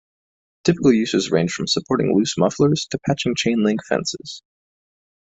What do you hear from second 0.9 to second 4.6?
uses range from supporting loose mufflers to patching chain-link fences.